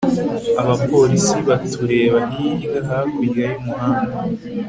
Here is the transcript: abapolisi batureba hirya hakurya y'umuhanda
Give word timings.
abapolisi 0.61 1.37
batureba 1.47 2.17
hirya 2.33 2.77
hakurya 2.87 3.45
y'umuhanda 3.51 4.17